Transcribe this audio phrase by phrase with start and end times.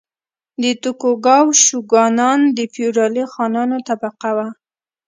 [0.61, 4.47] د توکوګاوا شوګانان د فیوډالي خانانو طبقه وه.